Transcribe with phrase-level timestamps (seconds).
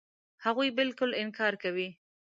[0.45, 1.89] هغوی بالکل انکار کوي.